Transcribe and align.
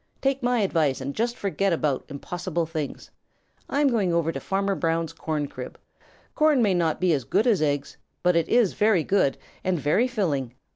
Take 0.19 0.41
my 0.41 0.61
advice 0.61 0.99
and 0.99 1.13
just 1.13 1.37
forget 1.37 1.71
about 1.71 2.05
impossible 2.09 2.65
things. 2.65 3.11
I'm 3.69 3.87
going 3.87 4.11
over 4.11 4.31
to 4.31 4.39
Farmer 4.39 4.73
Brown's 4.73 5.13
corncrib. 5.13 5.77
Corn 6.33 6.59
may 6.63 6.73
not 6.73 6.99
be 6.99 7.13
as 7.13 7.23
good 7.23 7.45
as 7.45 7.61
eggs, 7.61 7.97
but 8.23 8.35
it 8.35 8.49
is 8.49 8.73
very 8.73 9.03
good 9.03 9.37
and 9.63 9.77
very 9.77 10.07
filling. 10.07 10.55